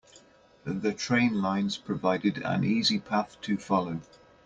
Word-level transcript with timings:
The 0.63 0.93
train 0.93 1.43
lines 1.43 1.77
provided 1.77 2.39
an 2.39 2.63
easy 2.63 2.97
path 2.97 3.39
to 3.41 3.55
follow. 3.55 3.99